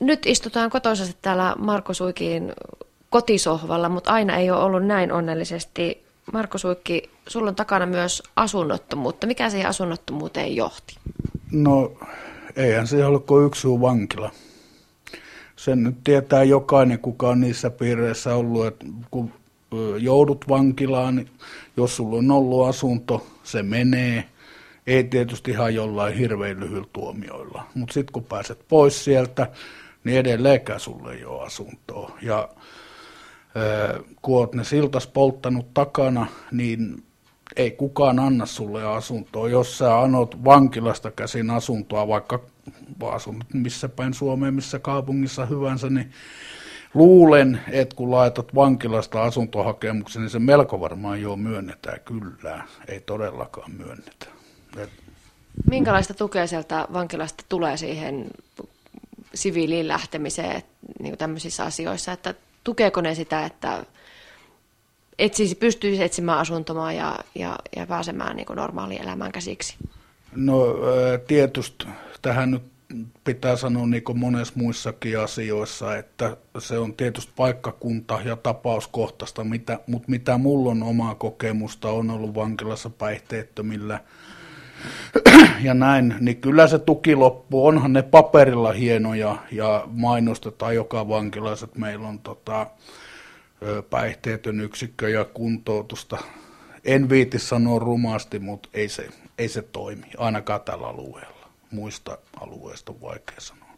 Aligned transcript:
nyt 0.00 0.26
istutaan 0.26 0.70
kotoisasti 0.70 1.16
täällä 1.22 1.54
Marko 1.58 1.94
Suikin 1.94 2.52
kotisohvalla, 3.10 3.88
mutta 3.88 4.10
aina 4.10 4.36
ei 4.36 4.50
ole 4.50 4.64
ollut 4.64 4.86
näin 4.86 5.12
onnellisesti. 5.12 6.04
Marko 6.32 6.58
Suikki, 6.58 7.10
sulla 7.28 7.48
on 7.48 7.56
takana 7.56 7.86
myös 7.86 8.22
asunnottomuutta. 8.36 9.26
Mikä 9.26 9.50
siihen 9.50 9.68
asunnottomuuteen 9.68 10.56
johti? 10.56 10.96
No, 11.52 11.92
eihän 12.56 12.86
se 12.86 13.04
ollut 13.04 13.26
kuin 13.26 13.46
yksi 13.46 13.68
vankila. 13.68 14.30
Sen 15.56 15.82
nyt 15.82 15.96
tietää 16.04 16.42
jokainen, 16.42 16.98
kuka 16.98 17.28
on 17.28 17.40
niissä 17.40 17.70
piireissä 17.70 18.34
ollut, 18.34 18.66
että 18.66 18.86
kun 19.10 19.32
joudut 19.98 20.44
vankilaan, 20.48 21.16
niin 21.16 21.30
jos 21.76 21.96
sulla 21.96 22.18
on 22.18 22.30
ollut 22.30 22.68
asunto, 22.68 23.26
se 23.42 23.62
menee. 23.62 24.24
Ei 24.86 25.04
tietysti 25.04 25.50
ihan 25.50 25.74
jollain 25.74 26.14
hirveän 26.14 26.60
lyhyillä 26.60 26.88
tuomioilla, 26.92 27.62
mutta 27.74 27.92
sitten 27.92 28.12
kun 28.12 28.24
pääset 28.24 28.64
pois 28.68 29.04
sieltä, 29.04 29.46
niin 30.04 30.18
edelleenkään 30.18 30.80
sulle 30.80 31.12
ei 31.12 31.24
ole 31.24 31.46
asuntoa. 31.46 32.18
Ja 32.22 32.48
kun 34.22 34.38
olet 34.38 34.54
ne 34.54 34.64
siltas 34.64 35.06
polttanut 35.06 35.74
takana, 35.74 36.26
niin 36.52 37.02
ei 37.56 37.70
kukaan 37.70 38.18
anna 38.18 38.46
sulle 38.46 38.86
asuntoa. 38.86 39.48
Jos 39.48 39.78
sä 39.78 40.00
anot 40.00 40.44
vankilasta 40.44 41.10
käsin 41.10 41.50
asuntoa, 41.50 42.08
vaikka 42.08 42.40
asunut 43.10 43.44
missä 43.54 43.88
päin 43.88 44.14
Suomeen, 44.14 44.54
missä 44.54 44.78
kaupungissa 44.78 45.46
hyvänsä, 45.46 45.90
niin 45.90 46.10
luulen, 46.94 47.60
että 47.68 47.96
kun 47.96 48.10
laitat 48.10 48.54
vankilasta 48.54 49.22
asuntohakemuksen, 49.22 50.22
niin 50.22 50.30
se 50.30 50.38
melko 50.38 50.80
varmaan 50.80 51.22
jo 51.22 51.36
myönnetään 51.36 52.00
kyllä. 52.04 52.64
Ei 52.88 53.00
todellakaan 53.00 53.70
myönnetä. 53.70 54.26
Et... 54.76 54.90
Minkälaista 55.70 56.14
tukea 56.14 56.46
sieltä 56.46 56.86
vankilasta 56.92 57.44
tulee 57.48 57.76
siihen 57.76 58.26
siviiliin 59.34 59.88
lähtemiseen 59.88 60.62
niin 61.02 61.18
tämmöisissä 61.18 61.64
asioissa, 61.64 62.12
että 62.12 62.34
tukeeko 62.64 63.00
ne 63.00 63.14
sitä, 63.14 63.46
että 63.46 63.86
etsisi, 65.18 65.54
pystyisi 65.54 66.02
etsimään 66.02 66.38
asuntomaa 66.38 66.92
ja, 66.92 67.18
ja, 67.34 67.58
ja 67.76 67.86
pääsemään 67.86 68.36
niin 68.36 68.46
normaaliin 68.56 69.02
elämään 69.02 69.32
käsiksi? 69.32 69.76
No 70.36 70.64
tietysti 71.26 71.86
tähän 72.22 72.50
nyt 72.50 72.62
pitää 73.24 73.56
sanoa 73.56 73.86
niin 73.86 74.02
kuin 74.02 74.18
monessa 74.18 74.54
muissakin 74.56 75.18
asioissa, 75.18 75.96
että 75.96 76.36
se 76.58 76.78
on 76.78 76.94
tietysti 76.94 77.32
paikkakunta 77.36 78.20
ja 78.24 78.36
tapauskohtaista, 78.36 79.44
mitä, 79.44 79.78
mutta 79.86 80.10
mitä 80.10 80.38
mulla 80.38 80.70
on 80.70 80.82
omaa 80.82 81.14
kokemusta, 81.14 81.88
on 81.88 82.10
ollut 82.10 82.34
vankilassa 82.34 82.90
päihteettömillä 82.90 84.00
ja 85.62 85.74
näin, 85.74 86.14
niin 86.20 86.36
kyllä 86.40 86.66
se 86.66 86.78
tuki 86.78 87.14
loppuu. 87.14 87.66
Onhan 87.66 87.92
ne 87.92 88.02
paperilla 88.02 88.72
hienoja 88.72 89.36
ja 89.52 89.84
mainostetaan 89.86 90.74
joka 90.74 91.08
vankilassa, 91.08 91.64
että 91.64 91.78
meillä 91.78 92.08
on 92.08 92.18
tota, 92.18 92.66
päihteetön 93.90 94.60
yksikkö 94.60 95.10
ja 95.10 95.24
kuntoutusta. 95.24 96.18
En 96.84 97.08
viiti 97.08 97.38
sanoa 97.38 97.78
rumasti, 97.78 98.38
mutta 98.38 98.68
ei 98.74 98.88
se, 98.88 99.08
ei 99.38 99.48
se 99.48 99.62
toimi, 99.62 100.06
ainakaan 100.18 100.60
tällä 100.60 100.86
alueella. 100.86 101.48
Muista 101.70 102.18
alueista 102.40 102.92
on 102.92 103.00
vaikea 103.00 103.40
sanoa. 103.40 103.70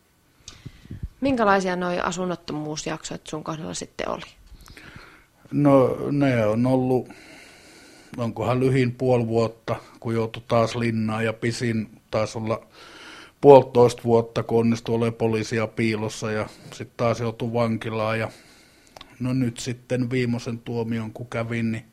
Minkälaisia 1.21 1.77
nuo 1.77 1.91
asunnottomuusjaksot 2.03 3.27
sun 3.27 3.45
kohdalla 3.45 3.75
sitten 3.75 4.09
oli? 4.09 4.23
No 5.53 5.97
ne 6.11 6.47
on 6.47 6.67
ollut, 6.67 7.09
onkohan 8.17 8.61
lyhin 8.61 8.93
puoli 8.93 9.27
vuotta, 9.27 9.77
kun 10.01 10.15
joutui 10.15 10.43
taas 10.49 10.77
linnaan 10.77 11.25
ja 11.25 11.33
pisin 11.33 12.01
taas 12.11 12.37
olla 12.37 12.67
puolitoista 13.41 14.03
vuotta, 14.05 14.43
kun 14.43 14.61
onnistui 14.61 14.95
olemaan 14.95 15.15
poliisia 15.15 15.67
piilossa 15.67 16.31
ja 16.31 16.49
sitten 16.63 16.97
taas 16.97 17.21
joutui 17.21 17.53
vankilaan 17.53 18.19
ja 18.19 18.31
no 19.21 19.33
nyt 19.33 19.59
sitten 19.59 20.11
viimeisen 20.11 20.59
tuomion 20.59 21.13
kun 21.13 21.27
kävin, 21.27 21.73
niin 21.73 21.85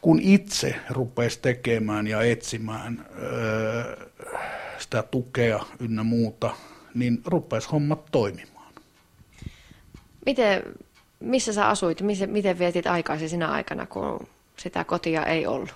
kun 0.00 0.20
itse 0.22 0.74
rupesi 0.90 1.38
tekemään 1.42 2.06
ja 2.06 2.22
etsimään 2.22 3.06
öö, 3.22 3.96
sitä 4.78 5.02
tukea 5.02 5.60
ynnä 5.78 6.02
muuta, 6.02 6.50
niin 6.94 7.22
rupesi 7.24 7.68
hommat 7.68 8.06
toimimaan. 8.12 8.72
Miten, 10.26 10.62
missä 11.20 11.52
sä 11.52 11.68
asuit? 11.68 12.00
Miten, 12.00 12.30
miten 12.30 12.58
vietit 12.58 12.86
aikaisi 12.86 13.28
sinä 13.28 13.48
aikana, 13.48 13.86
kun 13.86 14.28
sitä 14.60 14.84
kotia 14.84 15.26
ei 15.26 15.46
ollut? 15.46 15.74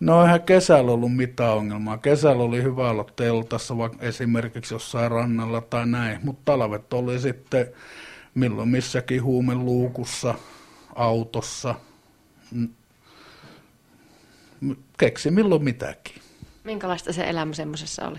No 0.00 0.22
eihän 0.22 0.42
kesällä 0.42 0.92
ollut 0.92 1.16
mitään 1.16 1.56
ongelmaa. 1.56 1.98
Kesällä 1.98 2.42
oli 2.42 2.62
hyvä 2.62 2.90
olla 2.90 3.04
teltassa, 3.16 3.78
vaikka 3.78 4.06
esimerkiksi 4.06 4.74
jossain 4.74 5.10
rannalla 5.10 5.60
tai 5.60 5.86
näin, 5.86 6.20
mutta 6.22 6.42
talvet 6.44 6.92
oli 6.92 7.18
sitten 7.18 7.66
milloin 8.34 8.68
missäkin 8.68 9.22
huumeluukussa, 9.22 10.34
autossa, 10.94 11.74
keksi 14.98 15.30
milloin 15.30 15.64
mitäkin. 15.64 16.14
Minkälaista 16.64 17.12
se 17.12 17.28
elämä 17.28 17.52
semmoisessa 17.52 18.08
oli? 18.08 18.18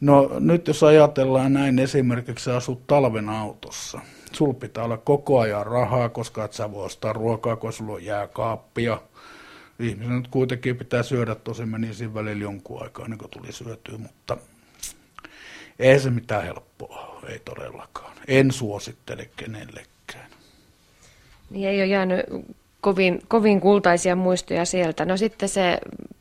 No 0.00 0.30
nyt 0.40 0.68
jos 0.68 0.82
ajatellaan 0.82 1.52
näin, 1.52 1.78
esimerkiksi 1.78 2.50
asut 2.50 2.86
talven 2.86 3.28
autossa. 3.28 4.00
Sul 4.36 4.52
pitää 4.52 4.84
olla 4.84 4.96
koko 4.96 5.40
ajan 5.40 5.66
rahaa, 5.66 6.08
koska 6.08 6.44
et 6.44 6.52
sä 6.52 6.72
voi 6.72 6.84
ostaa 6.84 7.12
ruokaa, 7.12 7.56
kun 7.56 7.72
sulla 7.72 7.92
on 7.92 8.04
jääkaappia. 8.04 9.00
Ihmisen 9.80 10.16
nyt 10.16 10.28
kuitenkin 10.28 10.76
pitää 10.76 11.02
syödä, 11.02 11.34
tosi 11.34 11.66
meni 11.66 11.94
siinä 11.94 12.14
välillä 12.14 12.42
jonkun 12.42 12.82
aikaa, 12.82 13.08
niin 13.08 13.18
kuin 13.18 13.30
tuli 13.30 13.52
syötyä, 13.52 13.98
mutta 13.98 14.36
ei 15.78 16.00
se 16.00 16.10
mitään 16.10 16.44
helppoa, 16.44 17.20
ei 17.28 17.38
todellakaan. 17.38 18.12
En 18.28 18.52
suosittele 18.52 19.28
kenellekään. 19.36 20.30
Niin 21.50 21.68
ei 21.68 21.80
ole 21.80 21.86
jäänyt 21.86 22.26
kovin, 22.80 23.22
kovin 23.28 23.60
kultaisia 23.60 24.16
muistoja 24.16 24.64
sieltä. 24.64 25.04
No 25.04 25.16
sitten 25.16 25.48
se 25.48 25.78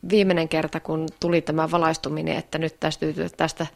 viimeinen 0.09 0.50
kerta, 0.50 0.80
kun 0.80 1.08
tuli 1.20 1.42
tämä 1.42 1.72
valaistuminen, 1.72 2.38
että 2.38 2.58
nyt 2.58 2.80
tästä, 2.80 3.06
tästä 3.38 3.68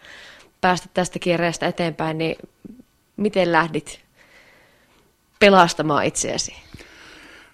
päästä 0.61 0.89
tästä 0.93 1.19
kierreestä 1.19 1.67
eteenpäin, 1.67 2.17
niin 2.17 2.35
miten 3.17 3.51
lähdit 3.51 4.08
pelastamaan 5.39 6.05
itseäsi? 6.05 6.53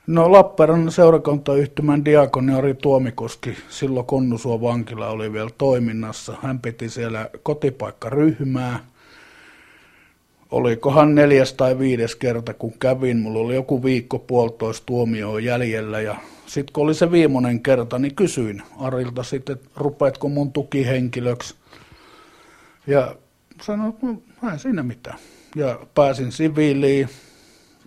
No 0.08 0.32
Lappeenrannan 0.32 0.92
seurakuntayhtymän 0.92 2.06
diakoni 2.06 2.54
Ari 2.54 2.74
Tuomikoski, 2.74 3.58
silloin 3.70 4.06
Konnusuo 4.06 4.62
vankila 4.62 5.08
oli 5.08 5.34
vielä 5.34 5.50
toiminnassa. 5.58 6.38
Hän 6.42 6.60
piti 6.60 6.90
siellä 6.90 7.30
kotipaikkaryhmää. 7.44 8.80
Olikohan 10.52 11.16
neljäs 11.16 11.54
tai 11.54 11.80
viides 11.80 12.16
kerta, 12.16 12.54
kun 12.54 12.74
kävin. 12.80 13.20
Mulla 13.20 13.40
oli 13.40 13.56
joku 13.56 13.84
viikko 13.84 14.20
puolitoista 14.20 14.86
tuomioon 14.86 15.44
jäljellä 15.44 16.02
ja 16.02 16.16
sitten 16.46 16.74
kun 16.74 16.84
oli 16.84 16.94
se 16.94 17.12
viimeinen 17.12 17.60
kerta, 17.60 18.00
niin 18.00 18.16
kysyin 18.16 18.64
Arilta 18.80 19.24
sitten, 19.24 19.54
että 19.54 19.70
rupeatko 19.76 20.30
mun 20.30 20.52
tukihenkilöksi. 20.52 21.56
Ja 22.88 23.16
sanoin, 23.62 23.90
että 23.90 24.06
no, 24.06 24.52
ei 24.52 24.60
siinä 24.60 24.84
mitään. 24.84 25.20
Ja 25.56 25.80
pääsin 25.96 26.32
siviiliin, 26.32 27.10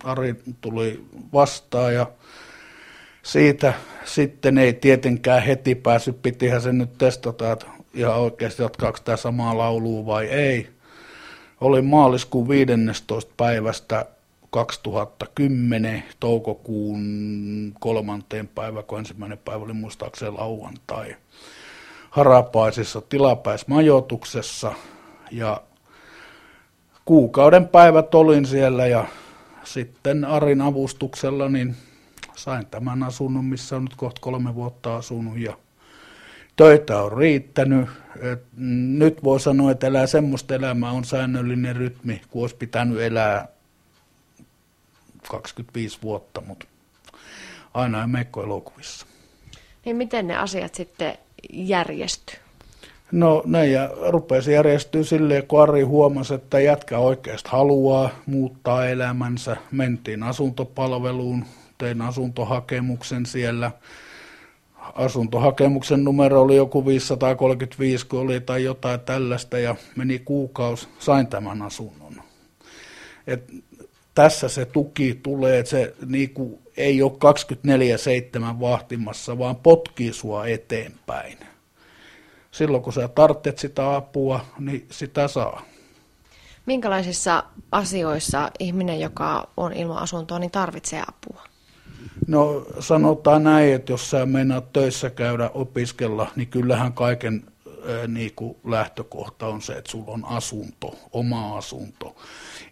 Ari 0.03 0.35
tuli 0.61 1.05
vastaan 1.33 1.93
ja 1.93 2.07
siitä 3.23 3.73
sitten 4.05 4.57
ei 4.57 4.73
tietenkään 4.73 5.43
heti 5.43 5.75
päässyt, 5.75 6.21
pitihän 6.21 6.61
se 6.61 6.73
nyt 6.73 6.97
testata, 6.97 7.51
että 7.51 7.65
ihan 7.93 8.19
oikeasti 8.19 8.61
jatkaako 8.61 8.97
tämä 9.03 9.17
samaa 9.17 9.57
laulua 9.57 10.05
vai 10.05 10.25
ei. 10.25 10.69
Oli 11.61 11.81
maaliskuun 11.81 12.49
15. 12.49 13.33
päivästä 13.37 14.05
2010 14.49 16.03
toukokuun 16.19 17.01
kolmanteen 17.79 18.47
päivä, 18.47 18.83
kun 18.83 18.99
ensimmäinen 18.99 19.37
päivä 19.37 19.63
oli 19.63 19.73
muistaakseni 19.73 20.31
lauantai, 20.31 21.15
Harapaisissa 22.09 23.01
tilapäismajoituksessa 23.01 24.73
ja 25.31 25.61
kuukauden 27.05 27.67
päivät 27.67 28.15
olin 28.15 28.45
siellä 28.45 28.87
ja 28.87 29.05
sitten 29.73 30.25
Arin 30.25 30.61
avustuksella 30.61 31.49
niin 31.49 31.75
sain 32.35 32.65
tämän 32.65 33.03
asunnon, 33.03 33.45
missä 33.45 33.75
on 33.75 33.83
nyt 33.83 33.95
kohta 33.95 34.21
kolme 34.21 34.55
vuotta 34.55 34.95
asunut 34.95 35.37
ja 35.37 35.57
töitä 36.55 37.01
on 37.01 37.17
riittänyt. 37.17 37.89
Et 38.21 38.43
nyt 38.97 39.23
voi 39.23 39.39
sanoa, 39.39 39.71
että 39.71 39.87
elää 39.87 40.07
semmoista 40.07 40.55
elämää 40.55 40.91
on 40.91 41.05
säännöllinen 41.05 41.75
rytmi, 41.75 42.21
kun 42.29 42.41
olisi 42.41 42.55
pitänyt 42.55 43.01
elää 43.01 43.47
25 45.29 45.99
vuotta, 46.01 46.41
mutta 46.41 46.65
aina 47.73 48.01
ei 48.01 48.07
meikko 48.07 48.43
elokuvissa. 48.43 49.05
Niin 49.85 49.95
miten 49.95 50.27
ne 50.27 50.37
asiat 50.37 50.75
sitten 50.75 51.17
järjesty? 51.53 52.37
No 53.11 53.43
ne 53.45 53.67
ja 53.67 53.89
rupesi 54.09 54.51
järjestyä 54.51 55.03
silleen, 55.03 55.47
kun 55.47 55.61
Ari 55.61 55.81
huomasi, 55.81 56.33
että 56.33 56.59
jätkä 56.59 56.97
oikeasti 56.97 57.49
haluaa 57.51 58.09
muuttaa 58.25 58.87
elämänsä. 58.87 59.57
Mentiin 59.71 60.23
asuntopalveluun, 60.23 61.45
tein 61.77 62.01
asuntohakemuksen 62.01 63.25
siellä. 63.25 63.71
asuntohakemuksen 64.95 66.03
numero 66.03 66.41
oli 66.41 66.55
joku 66.55 66.85
535, 66.85 68.07
kun 68.07 68.19
oli 68.19 68.41
tai 68.41 68.63
jotain 68.63 68.99
tällaista, 68.99 69.59
ja 69.59 69.75
meni 69.95 70.19
kuukausi, 70.19 70.87
sain 70.99 71.27
tämän 71.27 71.61
asunnon. 71.61 72.21
Et 73.27 73.53
tässä 74.15 74.49
se 74.49 74.65
tuki 74.65 75.19
tulee, 75.23 75.59
että 75.59 75.69
se 75.69 75.93
niinku, 76.05 76.59
ei 76.77 77.01
ole 77.01 77.11
24-7 78.55 78.59
vahtimassa, 78.59 79.37
vaan 79.37 79.55
potkii 79.55 80.13
sua 80.13 80.47
eteenpäin. 80.47 81.48
Silloin 82.51 82.83
kun 82.83 82.93
sä 82.93 83.07
tarvitset 83.07 83.59
sitä 83.59 83.95
apua, 83.95 84.45
niin 84.59 84.87
sitä 84.91 85.27
saa. 85.27 85.61
Minkälaisissa 86.65 87.43
asioissa 87.71 88.51
ihminen, 88.59 88.99
joka 88.99 89.47
on 89.57 89.73
ilman 89.73 89.97
asuntoa, 89.97 90.39
niin 90.39 90.51
tarvitsee 90.51 91.03
apua? 91.07 91.43
No 92.27 92.65
sanotaan 92.79 93.43
näin, 93.43 93.73
että 93.73 93.91
jos 93.91 94.09
sä 94.09 94.25
meinaat 94.25 94.73
töissä 94.73 95.09
käydä 95.09 95.51
opiskella, 95.53 96.27
niin 96.35 96.47
kyllähän 96.47 96.93
kaiken 96.93 97.43
niin 98.07 98.31
kuin 98.35 98.57
lähtökohta 98.63 99.47
on 99.47 99.61
se, 99.61 99.73
että 99.73 99.91
sulla 99.91 100.11
on 100.11 100.25
asunto, 100.25 100.95
oma 101.11 101.57
asunto. 101.57 102.15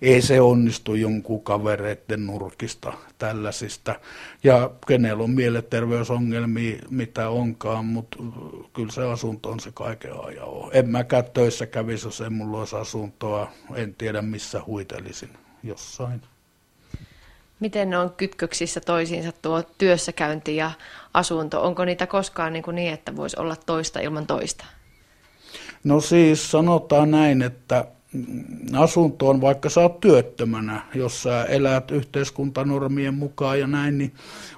Ei 0.02 0.22
se 0.22 0.42
onnistu 0.42 0.96
jonkun 0.96 1.44
kavereiden 1.44 2.26
nurkista 2.26 2.94
tällaisista. 3.18 3.96
Ja 4.44 4.72
kenellä 4.88 5.24
on 5.24 5.32
mielenterveysongelmia, 5.32 6.78
mitä 6.90 7.30
onkaan, 7.30 7.86
mutta 7.86 8.18
kyllä 8.74 8.92
se 8.92 9.04
asunto 9.04 9.50
on 9.50 9.60
se 9.60 9.72
kaiken 9.74 10.14
ajan. 10.24 10.48
En 10.72 10.90
mäkään 10.90 11.26
töissä 11.34 11.66
kävisi, 11.66 12.08
jos 12.08 12.22
ei 12.22 12.30
mulla 12.30 12.60
olisi 12.60 12.76
asuntoa. 12.76 13.52
En 13.76 13.96
tiedä, 13.96 14.22
missä 14.22 14.62
huitelisin 14.68 15.30
jossain. 15.64 16.22
Miten 17.60 17.90
ne 17.90 17.98
on 17.98 18.14
kytköksissä 18.14 18.80
toisiinsa 18.80 19.32
tuo 19.42 19.64
työssäkäynti 19.78 20.56
ja 20.56 20.72
asunto? 21.14 21.64
Onko 21.64 21.86
niitä 21.86 22.08
koskaan 22.08 22.54
niin, 22.54 22.64
kuin 22.64 22.76
niin 22.76 22.94
että 22.94 23.16
voisi 23.16 23.40
olla 23.40 23.56
toista 23.56 24.00
ilman 24.00 24.28
toista? 24.28 24.66
No 25.84 26.02
siis 26.02 26.52
sanotaan 26.52 27.12
näin, 27.12 27.42
että 27.42 27.86
asunto 28.74 29.30
on, 29.30 29.42
vaikka 29.42 29.70
sä 29.70 29.82
oot 29.82 30.00
työttömänä, 30.00 30.82
jos 30.96 31.24
sä 31.24 31.44
elät 31.44 31.92
yhteiskuntanormien 31.92 33.14
mukaan 33.14 33.60
ja 33.60 33.68
näin, 33.68 33.98
niin 33.98 34.14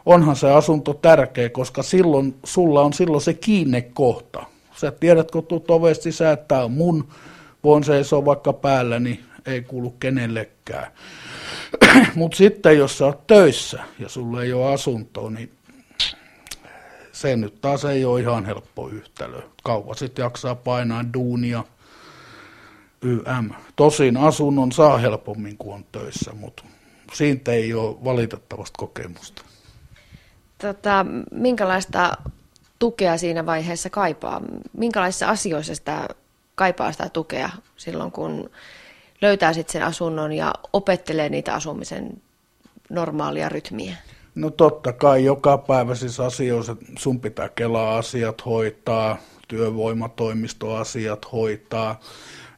onhan 0.06 0.36
se 0.36 0.51
asunto 0.51 0.94
tärkeä, 0.94 1.50
koska 1.50 1.83
silloin 1.83 2.36
sulla 2.44 2.81
on 2.81 2.94
silloin 2.94 3.21
se 3.21 3.33
kiinnekohta. 3.33 4.45
Sä 4.75 4.92
tiedät, 4.92 5.31
kun 5.31 5.45
tuut 5.45 5.71
ovesta 5.71 6.04
sisään, 6.04 6.33
että 6.33 6.45
tämä 6.48 6.63
on 6.63 6.71
mun, 6.71 7.07
voin 7.63 7.83
seisoa 7.83 8.25
vaikka 8.25 8.54
päällä, 8.54 9.00
niin 9.00 9.19
ei 9.45 9.62
kuulu 9.62 9.95
kenellekään. 10.00 10.92
Mutta 12.16 12.38
sitten 12.38 12.77
jos 12.77 12.98
sä 12.98 13.06
oot 13.06 13.27
töissä 13.27 13.80
ja 14.00 14.10
sulla 14.10 14.44
ei 14.44 14.54
ole 14.54 14.74
asuntoa, 14.74 15.30
niin 15.30 15.51
se 17.19 17.36
nyt 17.36 17.62
taas 17.62 17.86
ei 17.86 18.06
ole 18.06 18.21
ihan 18.21 18.45
helppo 18.45 18.89
yhtälö. 18.89 19.42
Kauan 19.63 19.95
sitten 19.95 20.24
jaksaa 20.24 20.56
painaa 20.56 21.06
duunia, 21.13 21.63
YM. 23.01 23.50
Tosin 23.75 24.18
asunnon 24.18 24.71
saa 24.71 24.98
helpommin 24.98 25.57
kuin 25.57 25.75
on 25.75 25.86
töissä, 25.92 26.31
mutta 26.33 26.63
siitä 27.13 27.51
ei 27.51 27.74
ole 27.74 28.04
valitettavasti 28.04 28.74
kokemusta. 28.77 29.42
Tota, 30.57 31.06
minkälaista 31.31 32.18
tukea 32.80 33.18
siinä 33.18 33.45
vaiheessa 33.45 33.89
kaipaa? 33.89 34.42
Minkälaisissa 34.77 35.27
asioissa 35.30 35.75
sitä 35.75 36.07
kaipaa 36.56 36.92
sitä 36.92 37.10
tukea 37.10 37.50
silloin, 37.77 38.12
kun 38.12 38.50
löytää 39.21 39.54
sitten 39.54 39.74
sen 39.74 39.83
asunnon 39.83 40.31
ja 40.31 40.54
opettelee 40.74 41.30
niitä 41.30 41.54
asumisen 41.54 42.21
normaalia 42.89 43.50
rytmiä? 43.50 43.95
No 44.40 44.50
totta 44.50 44.94
kai 44.94 45.24
joka 45.24 45.58
päivä 45.58 45.96
siis 45.96 46.20
asioissa 46.20 46.76
sun 46.98 47.20
pitää 47.20 47.50
kelaa 47.50 47.98
asiat 47.98 48.46
hoitaa, 48.46 49.18
työvoimatoimistoasiat 49.48 51.32
hoitaa. 51.32 52.00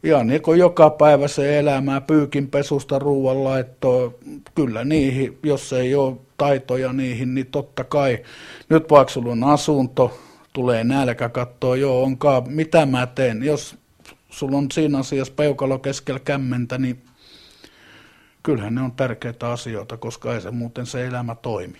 Ja 0.03 0.23
niin 0.23 0.41
kuin 0.41 0.59
joka 0.59 0.89
päivä 0.89 1.27
se 1.27 1.59
elämää, 1.59 2.01
pyykinpesusta, 2.01 2.99
ruoanlaittoa, 2.99 4.13
kyllä 4.55 4.83
niihin, 4.83 5.39
jos 5.43 5.73
ei 5.73 5.95
ole 5.95 6.17
taitoja 6.37 6.93
niihin, 6.93 7.35
niin 7.35 7.47
totta 7.47 7.83
kai. 7.83 8.19
Nyt 8.69 8.89
vaikka 8.89 9.13
sulla 9.13 9.31
on 9.31 9.43
asunto, 9.43 10.19
tulee 10.53 10.83
nälkä 10.83 11.29
katsoa, 11.29 11.75
joo, 11.75 12.03
onkaan, 12.03 12.43
mitä 12.47 12.85
mä 12.85 13.07
teen. 13.07 13.43
Jos 13.43 13.75
sulla 14.29 14.57
on 14.57 14.67
siinä 14.73 14.97
asiassa 14.97 15.33
peukalo 15.35 15.79
keskellä 15.79 16.19
kämmentä, 16.19 16.77
niin 16.77 17.01
kyllähän 18.43 18.75
ne 18.75 18.81
on 18.81 18.91
tärkeitä 18.91 19.51
asioita, 19.51 19.97
koska 19.97 20.33
ei 20.33 20.41
se 20.41 20.51
muuten 20.51 20.85
se 20.85 21.07
elämä 21.07 21.35
toimi. 21.35 21.79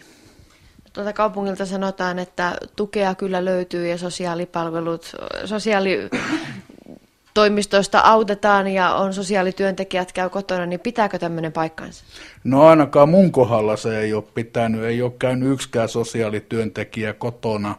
Tuolta 0.93 1.13
kaupungilta 1.13 1.65
sanotaan, 1.65 2.19
että 2.19 2.57
tukea 2.75 3.15
kyllä 3.15 3.45
löytyy 3.45 3.87
ja 3.87 3.97
sosiaalipalvelut, 3.97 5.15
sosiaalitoimistoista 5.45 7.99
autetaan 7.99 8.67
ja 8.67 8.95
on 8.95 9.13
sosiaalityöntekijät 9.13 10.11
käy 10.11 10.29
kotona, 10.29 10.65
niin 10.65 10.79
pitääkö 10.79 11.19
tämmöinen 11.19 11.51
paikkansa? 11.51 12.03
No 12.43 12.67
ainakaan 12.67 13.09
mun 13.09 13.31
kohdalla 13.31 13.77
se 13.77 13.99
ei 13.99 14.13
ole 14.13 14.23
pitänyt, 14.33 14.83
ei 14.83 15.01
ole 15.01 15.13
käynyt 15.19 15.53
yksikään 15.53 15.89
sosiaalityöntekijä 15.89 17.13
kotona 17.13 17.75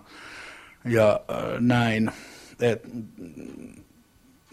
ja 0.84 1.20
äh, 1.30 1.36
näin. 1.60 2.10
Et, 2.60 2.82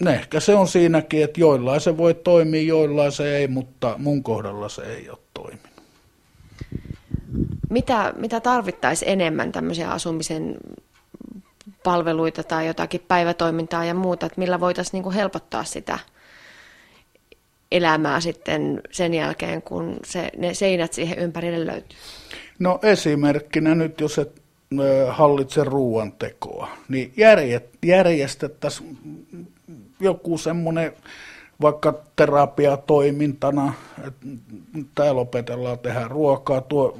ehkä 0.07 0.39
se 0.39 0.55
on 0.55 0.67
siinäkin, 0.67 1.23
että 1.23 1.39
joillain 1.39 1.81
se 1.81 1.97
voi 1.97 2.13
toimia, 2.13 2.61
joillain 2.61 3.11
se 3.11 3.37
ei, 3.37 3.47
mutta 3.47 3.95
mun 3.97 4.23
kohdalla 4.23 4.69
se 4.69 4.81
ei 4.81 5.09
ole 5.09 5.17
toiminut. 5.33 5.69
Mitä, 7.69 8.13
mitä 8.17 8.39
tarvittaisiin 8.39 9.11
enemmän 9.11 9.51
tämmöisiä 9.51 9.91
asumisen 9.91 10.57
palveluita 11.83 12.43
tai 12.43 12.67
jotakin 12.67 13.05
päivätoimintaa 13.07 13.85
ja 13.85 13.93
muuta, 13.93 14.25
että 14.25 14.39
millä 14.39 14.59
voitaisiin 14.59 15.03
niin 15.03 15.13
helpottaa 15.13 15.63
sitä 15.63 15.99
elämää 17.71 18.19
sitten 18.19 18.81
sen 18.91 19.13
jälkeen, 19.13 19.61
kun 19.61 19.97
se, 20.05 20.29
ne 20.37 20.53
seinät 20.53 20.93
siihen 20.93 21.19
ympärille 21.19 21.65
löytyy? 21.65 21.97
No 22.59 22.79
esimerkkinä 22.83 23.75
nyt, 23.75 24.01
jos 24.01 24.19
et 24.19 24.41
hallitse 25.09 25.63
ruoantekoa, 25.63 26.69
niin 26.89 27.13
järjestettäisiin 27.85 29.18
joku 29.99 30.37
semmoinen 30.37 30.93
vaikka 31.61 31.93
terapiatoimintana, 32.15 33.73
että 34.07 34.27
täällä 34.95 35.21
opetellaan 35.21 35.79
tehdä 35.79 36.07
ruokaa, 36.07 36.61
tuo, 36.61 36.97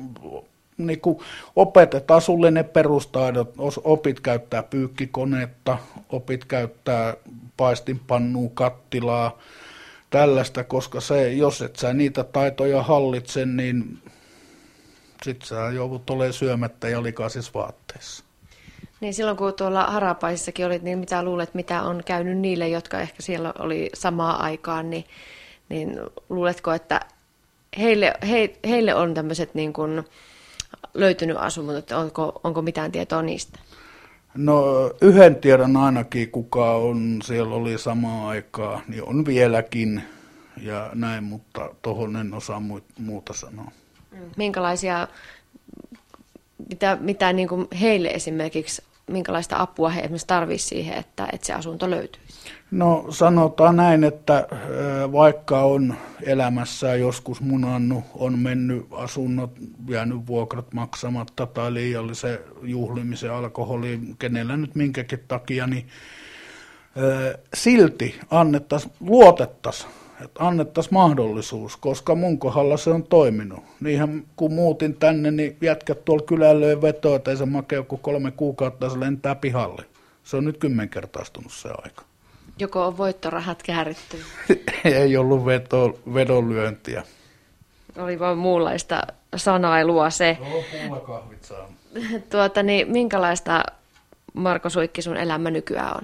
niin 0.78 1.02
kuin 1.02 1.20
opetetaan 1.56 2.22
sulle 2.22 2.52
ne 2.52 2.64
perustaidot, 2.64 3.54
opit 3.84 4.20
käyttää 4.20 4.64
pyykkikonetta, 4.64 5.78
opit 6.10 6.46
käyttää 6.46 7.14
paistinpannua, 7.58 8.50
kattilaa, 8.54 9.38
tällaista, 10.10 10.64
koska 10.64 11.02
se, 11.02 11.34
jos 11.34 11.62
et 11.62 11.76
sä 11.76 11.94
niitä 11.94 12.24
taitoja 12.24 12.84
hallitse, 12.84 13.46
niin 13.46 14.00
sit 15.24 15.42
sä 15.42 15.56
joudut 15.56 16.10
olemaan 16.10 16.34
syömättä 16.34 16.90
ja 16.90 17.04
likaisissa 17.04 17.52
vaatteissa. 17.54 18.24
Niin 19.02 19.14
silloin 19.14 19.38
kun 19.38 19.54
tuolla 19.54 19.84
Harapaissakin 19.84 20.66
olit, 20.66 20.82
niin 20.82 21.00
mitä 21.00 21.24
luulet, 21.24 21.54
mitä 21.54 21.84
on 21.84 22.02
käynyt 22.06 22.38
niille, 22.38 22.68
jotka 22.68 23.00
ehkä 23.00 23.22
siellä 23.22 23.54
oli 23.60 23.90
samaa 23.94 24.44
aikaan, 24.44 24.90
niin, 24.90 25.06
niin 25.70 26.00
luuletko, 26.30 26.72
että 26.72 27.02
heille, 27.78 28.14
he, 28.30 28.56
heille 28.68 28.96
on 28.96 29.14
tämmöiset 29.14 29.56
niin 29.56 29.74
kuin 29.74 30.04
löytynyt 30.94 31.38
asunnot, 31.38 31.76
että 31.76 31.98
onko, 31.98 32.42
onko 32.44 32.62
mitään 32.62 32.92
tietoa 32.92 33.22
niistä? 33.22 33.60
No 34.36 34.64
yhden 35.02 35.36
tiedon 35.36 35.78
ainakin, 35.78 36.32
kuka 36.32 36.72
on 36.72 37.20
siellä 37.24 37.56
oli 37.56 37.78
samaa 37.78 38.30
aikaa, 38.30 38.82
niin 38.88 39.04
on 39.04 39.26
vieläkin 39.26 40.04
ja 40.62 40.90
näin, 40.94 41.24
mutta 41.24 41.70
tuohon 41.82 42.16
en 42.16 42.34
osaa 42.34 42.62
muuta 43.00 43.34
sanoa. 43.34 43.72
Minkälaisia, 44.38 45.08
mitä, 46.70 46.98
mitä 47.02 47.34
niin 47.34 47.48
kuin 47.48 47.68
heille 47.82 48.08
esimerkiksi 48.08 48.82
minkälaista 49.08 49.62
apua 49.62 49.90
he 49.90 50.00
esimerkiksi 50.02 50.28
tarvitsisivat 50.28 50.70
siihen, 50.70 50.98
että, 50.98 51.28
että 51.34 51.48
se 51.48 51.54
asunto 51.54 51.90
löytyisi? 51.90 52.40
No 52.72 53.06
sanotaan 53.10 53.76
näin, 53.76 54.04
että 54.04 54.48
vaikka 55.12 55.62
on 55.62 55.96
elämässään 56.24 57.00
joskus 57.00 57.42
munannut, 57.42 58.04
on 58.16 58.40
mennyt 58.40 58.86
asunnot, 58.92 59.52
jäänyt 59.90 60.28
vuokrat 60.28 60.74
maksamatta 60.74 61.46
tai 61.46 61.74
liiallisen 61.74 62.40
juhlimisen 62.62 63.34
alkoholi, 63.34 64.00
kenellä 64.20 64.58
nyt 64.58 64.76
minkäkin 64.76 65.24
takia, 65.28 65.68
niin 65.68 65.88
silti 67.54 68.20
annettaisiin, 68.32 68.94
luotettaisiin 69.00 69.90
että 70.26 70.48
annettaisiin 70.48 70.94
mahdollisuus, 70.94 71.78
koska 71.78 72.16
mun 72.16 72.40
kohdalla 72.40 72.78
se 72.78 72.90
on 72.90 73.04
toiminut. 73.04 73.60
Niinhän 73.80 74.24
kun 74.36 74.54
muutin 74.54 74.96
tänne, 74.96 75.32
niin 75.32 75.58
jätkät 75.62 76.06
tuolla 76.06 76.24
kylällä 76.24 76.82
vetoa, 76.82 77.16
että 77.16 77.32
ei 77.32 77.38
se 77.38 77.46
makea 77.46 77.84
kuin 77.84 78.02
kolme 78.02 78.32
kuukautta, 78.32 78.90
se 78.90 79.00
lentää 79.00 79.36
pihalle. 79.36 79.86
Se 80.24 80.38
on 80.38 80.46
nyt 80.46 80.58
kymmenkertaistunut 80.58 81.52
se 81.52 81.70
aika. 81.70 82.02
Joko 82.60 82.86
on 82.86 82.98
voittorahat 82.98 83.64
kääritty? 83.64 84.18
ei 84.86 85.18
ollut 85.18 85.46
veto, 85.46 86.00
vedonlyöntiä. 86.14 87.04
Oli 87.98 88.20
vain 88.20 88.38
muunlaista 88.38 89.02
sanailua 89.36 90.10
se. 90.10 90.38
Joo, 90.90 91.00
kahvit 91.00 91.44
saa. 91.44 91.70
tuota, 92.32 92.64
niin, 92.64 92.92
minkälaista 92.92 93.64
Marko 94.34 94.70
Suikki 94.70 95.02
sun 95.02 95.18
elämä 95.18 95.52
nykyään 95.52 95.96
on? 95.96 96.02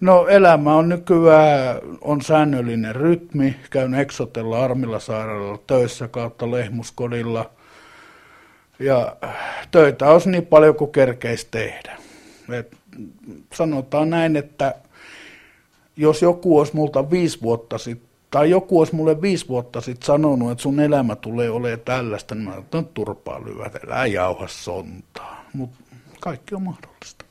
No 0.00 0.26
elämä 0.26 0.74
on 0.74 0.88
nykyään, 0.88 1.80
on 2.00 2.22
säännöllinen 2.22 2.96
rytmi, 2.96 3.56
käyn 3.70 3.94
Eksotella 3.94 4.64
Armilla 4.64 4.98
sairaalalla 4.98 5.58
töissä 5.66 6.08
kautta 6.08 6.50
Lehmuskodilla. 6.50 7.50
Ja 8.78 9.16
töitä 9.70 10.10
olisi 10.10 10.30
niin 10.30 10.46
paljon 10.46 10.74
kuin 10.74 10.92
kerkeisi 10.92 11.48
tehdä. 11.50 11.96
Et 12.52 12.76
sanotaan 13.54 14.10
näin, 14.10 14.36
että 14.36 14.74
jos 15.96 16.22
joku 16.22 16.58
olisi 16.58 16.76
multa 16.76 17.10
viisi 17.10 17.42
vuotta 17.42 17.78
sitten, 17.78 18.08
tai 18.30 18.50
joku 18.50 18.78
olisi 18.78 18.94
mulle 18.94 19.22
viisi 19.22 19.48
vuotta 19.48 19.80
sitten 19.80 20.06
sanonut, 20.06 20.50
että 20.50 20.62
sun 20.62 20.80
elämä 20.80 21.16
tulee 21.16 21.50
olemaan 21.50 21.80
tällaista, 21.80 22.34
niin 22.34 22.48
mä 22.48 22.56
että 22.56 22.82
turpaa 22.94 23.40
lyödä, 23.44 23.80
älä 23.86 24.06
jauha 24.06 24.48
sontaa. 24.48 25.44
Mutta 25.52 25.78
kaikki 26.20 26.54
on 26.54 26.62
mahdollista. 26.62 27.27